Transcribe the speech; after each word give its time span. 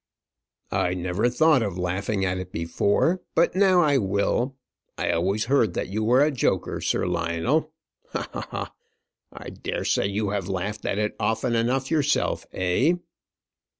I 0.71 0.95
never 0.95 1.29
thought 1.29 1.61
of 1.61 1.77
laughing 1.77 2.25
at 2.25 2.39
it 2.39 2.51
before, 2.51 3.21
but 3.35 3.53
now 3.55 3.81
I 3.81 3.99
will. 3.99 4.55
I 4.97 5.11
always 5.11 5.45
heard 5.45 5.75
that 5.75 5.89
you 5.89 6.03
were 6.03 6.21
a 6.23 6.31
joker, 6.31 6.81
Sir 6.81 7.05
Lionel. 7.05 7.71
Ha! 8.13 8.27
ha! 8.33 8.47
ha! 8.49 8.73
I 9.31 9.51
dare 9.51 9.85
say 9.85 10.07
you 10.07 10.31
have 10.31 10.49
laughed 10.49 10.85
at 10.87 10.97
it 10.97 11.15
often 11.19 11.53
enough 11.55 11.91
yourself, 11.91 12.47
eh?" 12.51 12.93